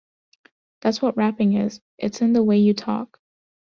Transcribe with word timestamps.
That's 0.79 0.99
what 0.99 1.15
rapping 1.15 1.53
is, 1.53 1.79
it's 1.99 2.23
in 2.23 2.33
the 2.33 2.41
way 2.41 2.57
you 2.57 2.73
talk. 2.73 3.19